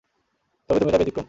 [0.69, 1.19] তবে তুমি তার ব্যতিক্রম।